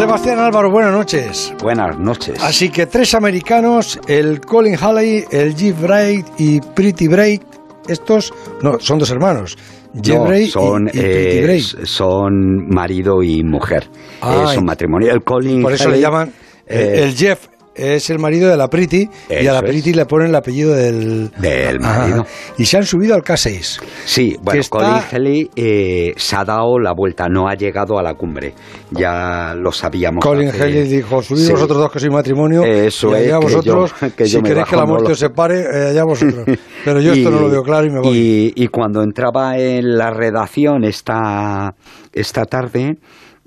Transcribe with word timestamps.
Sebastián 0.00 0.38
Álvaro, 0.38 0.70
buenas 0.70 0.92
noches. 0.94 1.52
Buenas 1.60 1.98
noches. 1.98 2.42
Así 2.42 2.70
que 2.70 2.86
tres 2.86 3.12
americanos, 3.14 4.00
el 4.08 4.40
Colin 4.40 4.74
Halley, 4.80 5.26
el 5.30 5.54
Jeff 5.54 5.78
Braid 5.78 6.24
y 6.38 6.58
Pretty 6.62 7.06
Braid, 7.06 7.42
estos 7.86 8.32
no, 8.62 8.80
son 8.80 8.98
dos 8.98 9.10
hermanos. 9.10 9.58
Jeff 10.02 10.16
No, 10.16 10.24
Braid 10.24 10.46
y- 10.46 10.50
son, 10.50 10.88
y, 10.88 10.90
Pretty 10.92 11.38
eh, 11.38 11.42
Braid. 11.42 11.64
son 11.84 12.68
marido 12.70 13.22
y 13.22 13.44
mujer. 13.44 13.90
Ah, 14.22 14.54
y- 14.56 14.62
matrimonio. 14.62 15.12
El 15.12 15.22
Colin 15.22 15.60
Por 15.62 15.74
eso 15.74 15.90
le 15.90 16.00
llaman. 16.00 16.30
eh, 16.66 16.94
eh, 16.96 17.02
el 17.04 17.14
Jeff 17.14 17.48
es 17.80 18.10
el 18.10 18.18
marido 18.18 18.48
de 18.50 18.56
la 18.56 18.68
Pretty 18.68 19.08
y 19.28 19.46
a 19.46 19.52
la 19.52 19.58
es. 19.60 19.64
Pretty 19.64 19.92
le 19.94 20.06
ponen 20.06 20.28
el 20.28 20.34
apellido 20.34 20.74
del. 20.74 21.30
Del 21.38 21.82
Ajá. 21.84 21.98
marido. 22.00 22.26
Y 22.58 22.64
se 22.66 22.76
han 22.78 22.84
subido 22.84 23.14
al 23.14 23.22
K6. 23.22 23.80
Sí, 24.04 24.36
bueno, 24.42 24.60
está- 24.60 24.78
Colin 24.78 25.02
Haley 25.12 25.50
eh, 25.56 26.12
se 26.16 26.36
ha 26.36 26.44
dado 26.44 26.78
la 26.78 26.92
vuelta, 26.92 27.28
no 27.28 27.48
ha 27.48 27.54
llegado 27.54 27.98
a 27.98 28.02
la 28.02 28.14
cumbre. 28.14 28.54
Ya 28.90 29.54
lo 29.56 29.72
sabíamos. 29.72 30.24
Colin 30.24 30.48
hace- 30.48 30.62
Haley 30.62 30.88
dijo: 30.88 31.22
Subid 31.22 31.40
Sí. 31.46 31.52
vosotros 31.52 31.78
dos 31.78 31.92
que 31.92 32.00
sois 32.00 32.12
matrimonio. 32.12 32.64
Eso 32.64 33.10
y 33.10 33.14
allá 33.14 33.24
es, 33.24 33.30
que 33.38 33.44
vosotros. 33.54 33.94
yo- 34.00 34.16
que 34.16 34.26
si 34.26 34.32
yo 34.32 34.42
me 34.42 34.48
queréis 34.48 34.66
que 34.68 34.76
la 34.76 34.86
muerte 34.86 35.12
os 35.12 35.18
separe, 35.18 35.60
eh, 35.60 35.88
allá 35.90 36.04
vosotros. 36.04 36.44
Pero 36.84 37.00
yo 37.00 37.12
esto 37.12 37.30
no 37.30 37.40
lo 37.40 37.50
veo 37.50 37.62
claro 37.62 37.86
y 37.86 37.90
me 37.90 38.00
voy. 38.00 38.52
Y, 38.56 38.64
y 38.64 38.68
cuando 38.68 39.02
entraba 39.02 39.58
en 39.58 39.96
la 39.98 40.10
redacción 40.10 40.84
esta, 40.84 41.74
esta 42.12 42.44
tarde, 42.46 42.96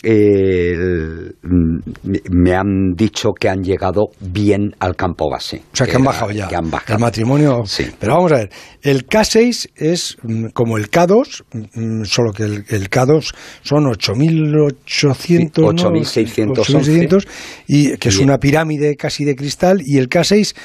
el- 0.04 1.36
me- 2.32 2.54
han 2.54 2.94
dicho 2.96 3.30
que 3.40 3.50
han 3.50 3.64
llegado 3.64 4.08
bien 4.20 4.72
al 4.80 4.96
campo 4.96 5.30
base. 5.30 5.64
O 5.74 5.76
sea, 5.76 5.88
que 5.88 5.96
han 5.96 6.04
bajado 6.04 6.32
ya. 6.32 6.48
Que 6.48 6.56
han 6.56 6.70
bajado. 6.70 6.96
El 6.96 7.02
matrimonio. 7.02 7.62
Sí. 7.66 7.86
Pero 8.00 8.16
vamos 8.16 8.32
a 8.34 8.36
ver, 8.36 8.50
el 8.82 9.08
K6 9.08 9.70
es 9.76 10.18
mm, 10.22 10.48
como 10.54 10.78
el 10.78 10.90
K2, 10.92 11.44
mm, 11.74 12.04
solo 12.04 12.32
que 12.34 12.44
el, 12.44 12.66
el 12.70 12.90
K2 12.90 13.34
son 13.62 13.86
8.800. 13.86 15.62
¿no? 15.62 15.72
8.611. 15.74 16.54
8.600, 16.54 17.28
y 17.68 17.98
que 17.98 18.10
es 18.10 18.18
una 18.20 18.38
pirámide 18.38 18.96
casi 18.96 19.24
de 19.26 19.36
cristal, 19.36 19.82
y 19.86 19.98
el 19.98 20.10
K6 20.10 20.56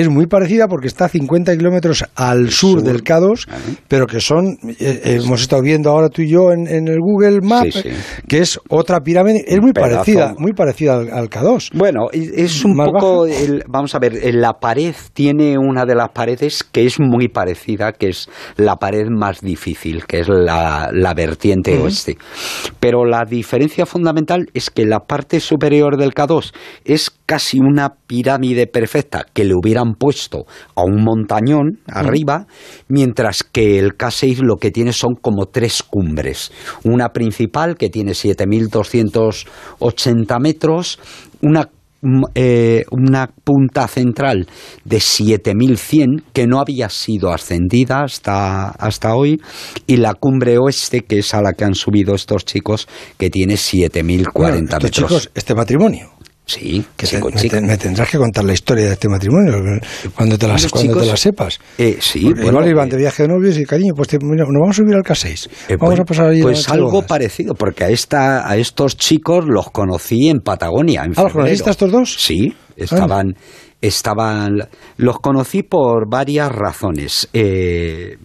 es 0.00 0.08
muy 0.08 0.26
parecida 0.26 0.68
porque 0.68 0.86
está 0.88 1.06
a 1.06 1.08
50 1.08 1.56
kilómetros 1.56 2.04
al 2.14 2.50
sur, 2.50 2.80
sur. 2.80 2.82
del 2.82 3.02
K2, 3.02 3.46
Ajá. 3.48 3.58
pero 3.88 4.06
que 4.06 4.20
son, 4.20 4.58
eh, 4.68 4.76
eh, 5.04 5.20
hemos 5.24 5.40
estado 5.42 5.62
viendo 5.62 5.90
ahora 5.90 6.08
tú 6.08 6.22
y 6.22 6.28
yo 6.30 6.52
en, 6.52 6.66
en 6.66 6.88
el 6.88 6.98
Google 7.00 7.40
Maps, 7.42 7.74
Sí, 7.74 7.82
sí. 7.82 8.22
que 8.28 8.38
es 8.40 8.58
otra 8.68 9.00
pirámide, 9.00 9.44
es 9.46 9.60
muy 9.60 9.72
pedazo. 9.72 9.92
parecida, 9.94 10.34
muy 10.38 10.52
parecida 10.52 10.96
al, 10.96 11.10
al 11.10 11.30
K2. 11.30 11.70
Bueno, 11.72 12.08
es 12.12 12.64
un 12.64 12.76
¿Más 12.76 12.88
poco, 12.92 13.26
el- 13.26 13.64
vamos 13.68 13.94
a 13.94 13.98
ver, 13.98 14.34
la 14.34 14.52
pared 14.54 14.94
tiene 15.14 15.56
una 15.58 15.84
de 15.84 15.94
las 15.94 16.10
paredes 16.10 16.62
que 16.62 16.84
es 16.86 17.00
muy 17.00 17.28
parecida, 17.28 17.92
que 17.92 18.08
es 18.10 18.28
la 18.56 18.76
pared 18.76 19.06
más 19.08 19.40
difícil, 19.40 20.04
que 20.06 20.20
es 20.20 20.28
la, 20.28 20.90
la 20.92 21.14
vertiente 21.14 21.78
oeste. 21.78 22.18
Pero 22.80 23.04
la 23.04 23.24
diferencia 23.24 23.86
fundamental 23.86 24.46
es 24.54 24.70
que 24.70 24.84
la 24.84 25.00
parte 25.00 25.40
superior 25.40 25.96
del 25.96 26.12
K2 26.12 26.52
es 26.84 27.10
casi 27.26 27.58
una 27.58 27.94
pirámide 28.06 28.66
perfecta 28.68 29.26
que 29.32 29.44
le 29.44 29.54
hubieran 29.54 29.94
puesto 29.94 30.46
a 30.76 30.84
un 30.84 31.02
montañón 31.02 31.80
arriba, 31.88 32.46
mientras 32.88 33.42
que 33.42 33.78
el 33.80 33.96
K6 33.98 34.42
lo 34.42 34.54
que 34.56 34.70
tiene 34.70 34.92
son 34.92 35.16
como 35.20 35.46
tres 35.46 35.82
cumbres. 35.82 36.52
Una 36.84 37.08
principal 37.10 37.76
que 37.76 37.88
tiene 37.90 38.12
7.280 38.12 40.40
metros, 40.40 40.98
una 41.42 41.68
mm, 42.02 42.22
eh, 42.34 42.84
una 42.92 43.28
punta 43.44 43.88
central 43.88 44.46
de 44.84 45.00
7100 45.00 46.22
que 46.32 46.46
no 46.46 46.60
había 46.60 46.88
sido 46.90 47.32
ascendida 47.32 48.02
hasta, 48.04 48.68
hasta 48.68 49.14
hoy 49.16 49.40
y 49.86 49.96
la 49.96 50.12
cumbre 50.14 50.58
oeste 50.58 51.00
que 51.02 51.18
es 51.20 51.32
a 51.34 51.40
la 51.42 51.52
que 51.54 51.64
han 51.64 51.74
subido 51.74 52.14
estos 52.14 52.44
chicos 52.44 52.86
que 53.18 53.30
tiene 53.30 53.56
7040 53.56 54.38
Bueno, 54.38 54.60
metros. 54.84 54.90
chicos, 54.90 55.30
este 55.34 55.54
matrimonio. 55.54 56.10
Sí, 56.46 56.84
Que 56.96 57.06
me, 57.06 57.10
chico. 57.12 57.30
te- 57.50 57.60
me 57.60 57.76
tendrás 57.76 58.08
que 58.08 58.18
contar 58.18 58.44
la 58.44 58.52
historia 58.52 58.86
de 58.86 58.92
este 58.92 59.08
matrimonio 59.08 59.54
cuando 60.14 60.38
te 60.38 60.46
la, 60.46 60.56
cuando 60.70 61.00
te 61.00 61.06
la 61.06 61.16
sepas. 61.16 61.58
Eh, 61.76 61.98
sí, 62.00 62.20
Porque 62.24 62.42
bueno, 62.42 62.58
igual 62.60 62.68
iban 62.70 62.88
eh, 62.88 62.90
de 62.92 62.96
viaje 62.98 63.22
de 63.24 63.28
novios 63.28 63.58
y 63.58 63.64
cariño, 63.64 63.92
pues 63.94 64.08
te- 64.08 64.18
mira, 64.20 64.44
nos 64.44 64.52
vamos 64.60 64.78
a 64.78 64.82
subir 64.82 64.94
al 64.94 65.02
K6. 65.02 65.48
Eh, 65.68 65.76
vamos 65.76 65.98
a 66.00 66.04
pasar 66.04 66.30
ahí 66.30 66.40
Pues 66.42 66.68
algo 66.68 67.02
parecido, 67.02 67.54
porque 67.54 67.84
a, 67.84 67.88
esta, 67.90 68.48
a 68.48 68.56
estos 68.56 68.96
chicos 68.96 69.44
los 69.46 69.70
conocí 69.70 70.28
en 70.28 70.38
Patagonia. 70.40 71.02
En 71.04 71.12
Ah, 71.16 71.22
¿los 71.24 71.32
febrero. 71.32 71.32
conociste 71.34 71.68
a 71.68 71.72
estos 71.72 71.90
dos? 71.92 72.14
Sí, 72.18 72.54
estaban, 72.76 73.34
estaban. 73.80 74.58
Los 74.96 75.18
conocí 75.20 75.62
por 75.62 76.08
varias 76.08 76.50
razones. 76.52 77.28
Eh, 77.32 78.16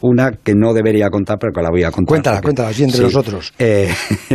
una 0.00 0.32
que 0.32 0.54
no 0.54 0.72
debería 0.74 1.08
contar, 1.10 1.38
pero 1.38 1.52
que 1.52 1.62
la 1.62 1.70
voy 1.70 1.82
a 1.84 1.90
contar. 1.90 2.08
Cuéntala, 2.08 2.36
porque- 2.36 2.46
cuéntala, 2.46 2.68
así 2.70 2.84
entre 2.84 3.02
nosotros. 3.02 3.52
Eh, 3.58 3.88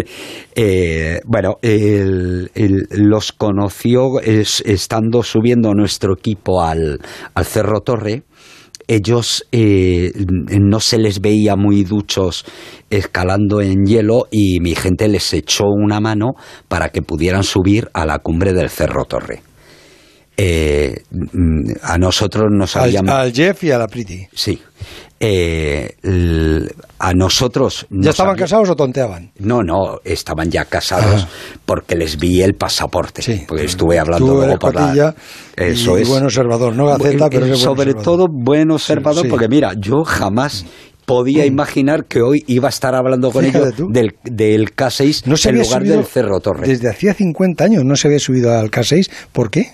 eh, 0.56 1.20
bueno, 1.26 1.56
el- 1.62 2.52
el- 2.56 2.88
los 2.92 3.32
conoció 3.32 4.20
es- 4.22 4.62
estando 4.66 5.24
subiendo 5.24 5.74
nuestro 5.74 6.14
equipo 6.14 6.62
al, 6.62 7.00
al 7.34 7.46
Cerro 7.46 7.82
Torre 7.82 8.24
ellos 8.90 9.46
eh, 9.52 10.14
no 10.62 10.80
se 10.80 10.98
les 10.98 11.20
veía 11.20 11.58
muy 11.58 11.84
duchos 11.84 12.46
escalando 12.90 13.60
en 13.60 13.84
hielo 13.86 14.28
y 14.32 14.62
mi 14.62 14.76
gente 14.76 15.10
les 15.10 15.34
echó 15.34 15.66
una 15.66 16.00
mano 16.00 16.36
para 16.70 16.88
que 16.88 17.02
pudieran 17.02 17.44
subir 17.44 17.90
a 17.94 18.06
la 18.06 18.20
cumbre 18.20 18.54
del 18.54 18.70
Cerro 18.70 19.04
Torre. 19.04 19.42
Eh, 20.40 21.02
mm, 21.12 21.72
a 21.82 21.98
nosotros 21.98 22.46
nos 22.52 22.76
Al, 22.76 22.84
habían... 22.84 23.10
al 23.10 23.34
Jeff 23.34 23.64
y 23.64 23.72
a 23.72 23.80
la 23.80 23.88
Pretty. 23.88 24.28
Sí. 24.34 24.60
Eh, 25.20 25.96
l- 26.04 26.68
a 27.00 27.14
nosotros... 27.14 27.88
¿Ya 27.90 28.12
estaban 28.12 28.36
casados 28.36 28.70
o 28.70 28.76
tonteaban? 28.76 29.32
no, 29.40 29.64
no, 29.64 29.98
estaban 30.04 30.52
ya 30.52 30.66
casados 30.66 31.24
Ajá. 31.24 31.30
porque 31.66 31.96
les 31.96 32.18
vi 32.20 32.44
el 32.44 32.54
pasaporte. 32.54 33.24
Sí. 33.24 33.46
Porque 33.48 33.66
estuve 33.66 33.98
hablando 33.98 34.28
Tú 34.28 34.34
luego 34.36 34.60
por 34.60 34.76
la- 34.76 35.16
Eso 35.56 35.98
y 35.98 36.04
es. 36.04 36.08
buen 36.08 36.24
observador, 36.24 36.76
no 36.76 36.86
gaceta, 36.86 37.30
pero 37.32 37.48
buen 37.48 37.58
Sobre 37.58 37.94
todo 37.96 38.28
buen 38.32 38.70
observador, 38.70 39.24
sí. 39.24 39.30
porque 39.30 39.48
mira, 39.48 39.74
yo 39.76 40.04
jamás 40.04 40.66
podía 41.08 41.46
imaginar 41.48 42.06
que 42.06 42.22
hoy 42.22 42.44
iba 42.46 42.68
a 42.68 42.70
estar 42.70 42.94
hablando 42.94 43.32
con 43.32 43.44
Fíjate 43.44 43.64
ellos 43.66 43.76
tú. 43.76 43.88
del, 43.90 44.14
del 44.24 44.76
K6 44.76 45.24
No 45.26 45.36
se 45.36 45.50
en 45.50 45.56
lugar 45.60 45.80
subido 45.80 45.96
del 45.96 46.06
Cerro 46.06 46.40
Torre. 46.42 46.68
Desde 46.68 46.90
hacía 46.90 47.16
50 47.16 47.64
años 47.64 47.84
no 47.86 47.96
se 47.96 48.08
había 48.08 48.20
subido 48.20 48.54
al 48.56 48.70
K6. 48.70 49.10
¿Por 49.32 49.50
qué? 49.50 49.72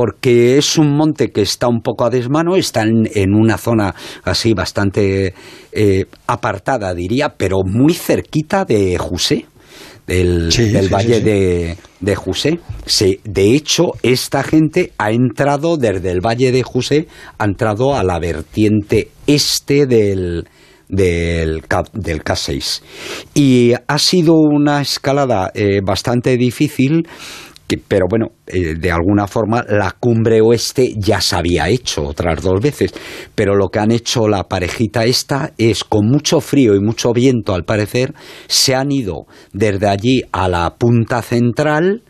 Porque 0.00 0.56
es 0.56 0.78
un 0.78 0.96
monte 0.96 1.30
que 1.30 1.42
está 1.42 1.68
un 1.68 1.82
poco 1.82 2.06
a 2.06 2.08
desmano, 2.08 2.56
está 2.56 2.84
en, 2.84 3.06
en 3.14 3.34
una 3.34 3.58
zona 3.58 3.94
así 4.24 4.54
bastante 4.54 5.34
eh, 5.72 6.06
apartada, 6.26 6.94
diría, 6.94 7.34
pero 7.36 7.58
muy 7.66 7.92
cerquita 7.92 8.64
de 8.64 8.96
Jusé, 8.96 9.44
del, 10.06 10.50
Sí, 10.52 10.70
del 10.70 10.86
sí, 10.86 10.90
valle 10.90 11.18
sí, 11.18 11.22
de, 11.22 11.76
de 12.00 12.14
Jusé. 12.16 12.60
De 13.24 13.54
hecho, 13.54 13.88
esta 14.02 14.42
gente 14.42 14.92
ha 14.96 15.10
entrado 15.10 15.76
desde 15.76 16.10
el 16.10 16.22
valle 16.24 16.50
de 16.50 16.62
Jusé, 16.62 17.06
ha 17.36 17.44
entrado 17.44 17.94
a 17.94 18.02
la 18.02 18.18
vertiente 18.18 19.10
este 19.26 19.84
del, 19.84 20.48
del 20.88 21.62
K6. 21.62 22.80
Y 23.34 23.74
ha 23.86 23.98
sido 23.98 24.36
una 24.36 24.80
escalada 24.80 25.50
eh, 25.54 25.82
bastante 25.84 26.38
difícil 26.38 27.06
pero 27.76 28.06
bueno, 28.08 28.32
eh, 28.46 28.74
de 28.74 28.90
alguna 28.90 29.26
forma 29.26 29.64
la 29.68 29.92
cumbre 29.98 30.40
oeste 30.40 30.94
ya 30.96 31.20
se 31.20 31.36
había 31.36 31.68
hecho 31.68 32.02
otras 32.02 32.42
dos 32.42 32.60
veces, 32.60 32.92
pero 33.34 33.54
lo 33.54 33.68
que 33.68 33.78
han 33.78 33.90
hecho 33.90 34.28
la 34.28 34.44
parejita 34.44 35.04
esta 35.04 35.52
es 35.58 35.84
con 35.84 36.06
mucho 36.06 36.40
frío 36.40 36.74
y 36.74 36.80
mucho 36.80 37.12
viento 37.12 37.54
al 37.54 37.64
parecer, 37.64 38.14
se 38.46 38.74
han 38.74 38.92
ido 38.92 39.26
desde 39.52 39.88
allí 39.88 40.22
a 40.32 40.48
la 40.48 40.74
punta 40.78 41.22
central, 41.22 42.02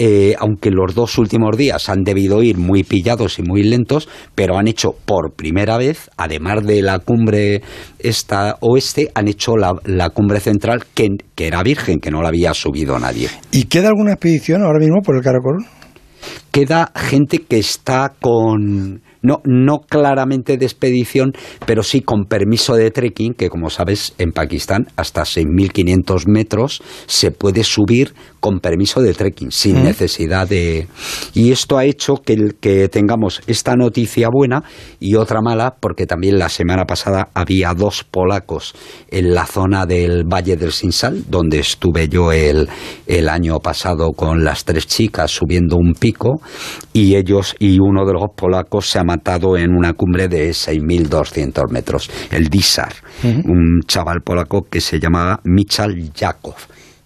eh, 0.00 0.36
aunque 0.38 0.70
los 0.70 0.94
dos 0.94 1.18
últimos 1.18 1.56
días 1.56 1.88
han 1.88 2.04
debido 2.04 2.42
ir 2.42 2.56
muy 2.56 2.84
pillados 2.84 3.40
y 3.40 3.42
muy 3.42 3.64
lentos, 3.64 4.08
pero 4.36 4.56
han 4.56 4.68
hecho 4.68 4.90
por 5.04 5.34
primera 5.34 5.76
vez, 5.76 6.08
además 6.16 6.64
de 6.64 6.82
la 6.82 7.00
cumbre 7.00 7.62
esta 7.98 8.56
oeste, 8.60 9.10
han 9.14 9.28
hecho 9.28 9.56
la, 9.56 9.72
la 9.84 10.10
cumbre 10.10 10.40
central 10.40 10.84
que, 10.94 11.08
que 11.34 11.46
era 11.46 11.62
virgen, 11.62 11.98
que 12.00 12.10
no 12.10 12.22
la 12.22 12.28
había 12.28 12.54
subido 12.54 12.98
nadie 12.98 13.28
¿Y 13.52 13.64
queda 13.64 13.88
alguna 13.88 14.12
expedición 14.12 14.62
ahora 14.62 14.78
mismo 14.78 15.00
por 15.02 15.16
el 15.16 15.22
Karakorum? 15.22 15.64
queda 16.50 16.90
gente 16.96 17.38
que 17.38 17.58
está 17.58 18.12
con 18.20 19.02
no 19.20 19.40
no 19.44 19.78
claramente 19.80 20.56
de 20.56 20.64
expedición, 20.64 21.32
pero 21.66 21.82
sí 21.82 22.02
con 22.02 22.24
permiso 22.26 22.74
de 22.76 22.90
trekking, 22.90 23.34
que 23.34 23.48
como 23.50 23.68
sabes 23.68 24.14
en 24.18 24.30
Pakistán 24.32 24.86
hasta 24.96 25.22
6.500 25.22 26.26
metros 26.28 26.82
se 27.06 27.30
puede 27.32 27.64
subir 27.64 28.14
con 28.40 28.60
permiso 28.60 29.00
de 29.02 29.14
trekking 29.14 29.50
sin 29.50 29.80
Mm. 29.80 29.84
necesidad 29.84 30.48
de 30.48 30.86
y 31.34 31.52
esto 31.52 31.78
ha 31.78 31.84
hecho 31.84 32.14
que 32.16 32.32
el- 32.34 32.54
que 32.60 32.88
tengamos 32.88 33.40
esta 33.46 33.74
noticia 33.76 34.28
buena 34.32 34.62
y 35.00 35.14
otra 35.16 35.40
mala 35.40 35.76
porque 35.80 36.06
también 36.06 36.38
la 36.38 36.48
semana 36.48 36.84
pasada 36.84 37.28
había 37.34 37.74
dos 37.74 38.04
polacos 38.04 38.74
en 39.10 39.34
la 39.34 39.46
zona 39.46 39.86
del 39.86 40.24
Valle 40.24 40.56
del 40.56 40.72
Sinsal 40.72 41.24
donde 41.28 41.58
estuve 41.60 42.08
yo 42.08 42.32
el 42.32 42.68
el 43.06 43.28
año 43.28 43.58
pasado 43.60 44.12
con 44.12 44.44
las 44.44 44.64
tres 44.64 44.86
chicas 44.86 45.30
subiendo 45.30 45.76
un 45.76 45.94
pico 45.94 46.40
y 46.92 47.14
ellos 47.16 47.54
y 47.58 47.78
uno 47.80 48.04
de 48.06 48.12
los 48.14 48.24
polacos 48.36 48.88
se 48.88 48.98
ha 48.98 49.04
matado 49.04 49.56
en 49.56 49.70
una 49.72 49.92
cumbre 49.92 50.28
de 50.28 50.50
6.200 50.52 51.70
metros, 51.70 52.10
el 52.30 52.48
Disar, 52.48 52.92
un 53.24 53.80
chaval 53.86 54.20
polaco 54.24 54.62
que 54.70 54.80
se 54.80 54.98
llamaba 54.98 55.40
Michal 55.44 55.94
Jakov. 56.14 56.56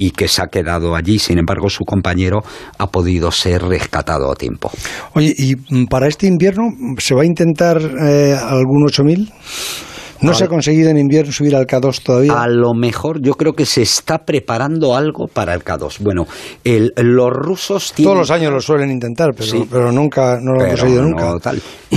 Y 0.02 0.10
que 0.10 0.26
se 0.26 0.42
ha 0.42 0.48
quedado 0.48 0.96
allí. 0.96 1.20
Sin 1.20 1.38
embargo, 1.38 1.70
su 1.70 1.84
compañero 1.84 2.42
ha 2.78 2.88
podido 2.88 3.30
ser 3.30 3.62
rescatado 3.62 4.32
a 4.32 4.34
tiempo. 4.34 4.72
Oye, 5.14 5.32
¿y 5.38 5.54
mm, 5.54 5.86
para 5.86 6.08
este 6.08 6.26
invierno 6.26 6.64
se 6.98 7.14
va 7.14 7.22
a 7.22 7.24
intentar 7.24 7.80
eh, 7.80 8.36
algún 8.36 8.84
8000? 8.86 9.32
¿No 10.22 10.34
se 10.34 10.44
ha 10.44 10.48
conseguido 10.48 10.90
en 10.90 10.98
invierno 10.98 11.32
subir 11.32 11.56
al 11.56 11.66
K2 11.66 12.02
todavía? 12.02 12.40
A 12.40 12.48
lo 12.48 12.74
mejor 12.74 13.20
yo 13.20 13.34
creo 13.34 13.52
que 13.54 13.66
se 13.66 13.82
está 13.82 14.18
preparando 14.18 14.94
algo 14.94 15.26
para 15.26 15.54
el 15.54 15.64
K2. 15.64 15.98
Bueno, 16.00 16.26
los 16.64 17.30
rusos 17.30 17.92
tienen... 17.92 18.12
Todos 18.12 18.28
los 18.28 18.30
años 18.30 18.52
lo 18.52 18.60
suelen 18.60 18.90
intentar, 18.90 19.30
pero, 19.36 19.66
pero 19.70 19.92
nunca, 19.92 20.38
no 20.40 20.52
lo 20.54 20.62
han 20.62 20.68
conseguido 20.68 21.02
nunca. 21.02 21.34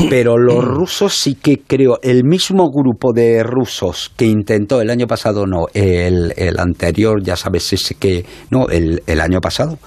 Pero 0.09 0.37
los 0.37 0.63
rusos 0.63 1.13
sí 1.13 1.35
que 1.35 1.61
creo, 1.65 1.99
el 2.01 2.23
mismo 2.23 2.69
grupo 2.69 3.13
de 3.13 3.43
rusos 3.43 4.11
que 4.15 4.25
intentó 4.25 4.81
el 4.81 4.89
año 4.89 5.07
pasado, 5.07 5.45
no, 5.45 5.67
el, 5.73 6.33
anterior, 6.57 7.21
ya 7.23 7.35
sabes, 7.35 7.71
ese 7.73 7.95
que, 7.95 8.25
no, 8.49 8.67
el, 8.69 9.03
el 9.07 9.21
año 9.21 9.39
pasado, 9.39 9.77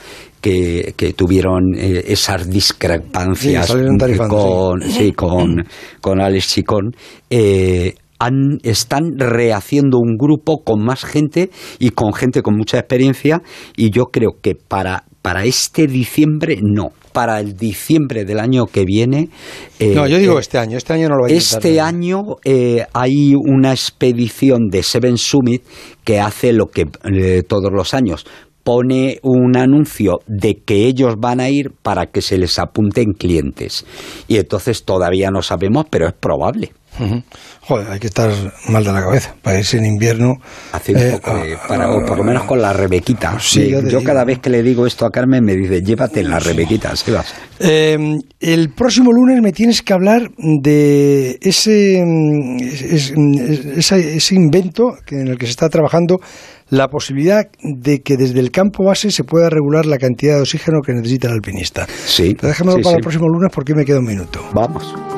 que, 0.40 0.94
que, 0.96 1.12
tuvieron 1.12 1.75
eh, 1.76 2.05
esas 2.06 2.49
discrepancias 2.49 3.70
con, 4.29 4.82
sí. 4.82 5.12
con, 5.12 5.67
con 6.00 6.20
Alex 6.20 6.49
Chicón, 6.49 6.94
eh, 7.29 7.94
están 8.62 9.19
rehaciendo 9.19 9.99
un 9.99 10.17
grupo 10.17 10.62
con 10.65 10.85
más 10.85 11.05
gente 11.05 11.50
y 11.79 11.91
con 11.91 12.12
gente 12.12 12.43
con 12.43 12.56
mucha 12.56 12.79
experiencia 12.79 13.43
y 13.76 13.91
yo 13.91 14.06
creo 14.06 14.31
que 14.43 14.55
para, 14.55 15.05
para 15.23 15.44
este 15.44 15.87
diciembre 15.87 16.59
no. 16.62 16.93
Para 17.12 17.41
el 17.41 17.56
diciembre 17.56 18.25
del 18.25 18.38
año 18.38 18.67
que 18.67 18.85
viene. 18.85 19.29
Eh, 19.81 19.94
no, 19.94 20.06
yo 20.06 20.19
digo 20.19 20.37
eh, 20.37 20.41
este 20.41 20.59
año. 20.59 20.76
Este 20.76 20.93
año 20.93 21.09
no 21.09 21.17
lo 21.17 21.23
voy 21.23 21.32
a 21.32 21.37
Este 21.37 21.81
año 21.81 22.37
eh, 22.44 22.87
hay 22.93 23.35
una 23.35 23.73
expedición 23.73 24.69
de 24.69 24.82
Seven 24.82 25.17
Summit 25.17 25.62
que 26.05 26.21
hace 26.21 26.53
lo 26.53 26.67
que 26.67 26.85
todos 27.49 27.73
los 27.73 27.94
años 27.94 28.26
pone 28.62 29.19
un 29.23 29.56
anuncio 29.56 30.21
de 30.26 30.56
que 30.62 30.87
ellos 30.87 31.14
van 31.19 31.41
a 31.41 31.49
ir 31.49 31.73
para 31.82 32.06
que 32.06 32.21
se 32.21 32.37
les 32.37 32.59
apunten 32.59 33.14
clientes. 33.14 33.87
Y 34.29 34.37
entonces 34.37 34.85
todavía 34.85 35.31
no 35.31 35.41
sabemos, 35.41 35.87
pero 35.91 36.06
es 36.06 36.12
probable. 36.12 36.73
Joder, 37.61 37.91
hay 37.91 37.99
que 37.99 38.06
estar 38.06 38.31
mal 38.69 38.85
de 38.85 38.93
la 38.93 39.03
cabeza 39.03 39.35
para 39.43 39.59
irse 39.59 39.79
en 39.79 39.87
invierno. 39.87 40.35
Eh, 40.87 41.19
para, 41.69 41.91
o 41.91 42.05
por 42.05 42.19
lo 42.19 42.25
menos 42.25 42.45
con 42.45 42.61
la 42.61 42.73
rebequita. 42.73 43.39
yo 43.89 44.03
cada 44.03 44.25
vez 44.25 44.39
que 44.39 44.50
le 44.50 44.62
digo 44.62 44.87
esto 44.87 45.06
a 45.06 45.11
Carmen 45.11 45.45
me 45.45 45.55
dice, 45.55 45.83
llévate 45.83 46.23
la 46.23 46.39
rebequita, 46.39 46.95
Sebas. 46.97 47.35
Em, 47.61 48.21
el 48.41 48.71
próximo 48.71 49.12
lunes 49.12 49.43
me 49.43 49.53
tienes 49.53 49.83
que 49.83 49.93
hablar 49.93 50.31
de 50.37 51.39
ese, 51.43 52.03
ese, 53.77 54.35
invento 54.35 54.95
en 55.09 55.29
el 55.29 55.39
que 55.39 55.47
se 55.47 55.50
está 55.50 55.69
trabajando, 55.69 56.19
la 56.71 56.89
posibilidad 56.89 57.49
de 57.62 58.00
que 58.00 58.17
desde 58.17 58.41
el 58.41 58.50
campo 58.50 58.85
base 58.85 59.11
se 59.11 59.25
pueda 59.25 59.50
regular 59.50 59.87
la 59.87 59.99
cantidad 59.99 60.37
de 60.37 60.43
oxígeno 60.43 60.81
que 60.85 60.93
necesita 60.93 61.29
el 61.29 61.35
alpinista. 61.35 61.87
Sí. 62.06 62.37
déjamelo 62.41 62.81
para 62.83 62.97
el 62.97 63.03
próximo 63.03 63.29
lunes 63.29 63.50
porque 63.53 63.75
me 63.75 63.85
queda 63.85 63.99
un 63.99 64.06
minuto. 64.06 64.41
Vamos. 64.55 65.18